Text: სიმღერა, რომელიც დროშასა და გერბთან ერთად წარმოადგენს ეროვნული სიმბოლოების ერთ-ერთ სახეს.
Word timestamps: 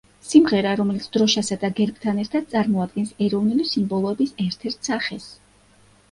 სიმღერა, 0.27 0.69
რომელიც 0.77 1.03
დროშასა 1.17 1.57
და 1.63 1.69
გერბთან 1.79 2.21
ერთად 2.23 2.47
წარმოადგენს 2.53 3.11
ეროვნული 3.25 3.67
სიმბოლოების 3.73 4.33
ერთ-ერთ 4.45 4.89
სახეს. 4.91 5.29